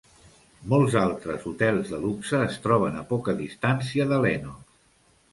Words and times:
Molts 0.71 0.95
altres 1.01 1.43
hotels 1.49 1.91
de 1.95 1.99
luxe 2.05 2.39
es 2.45 2.57
troben 2.63 2.97
a 3.01 3.03
poca 3.11 3.35
distància 3.43 4.09
de 4.13 4.19
Lenox. 4.23 4.65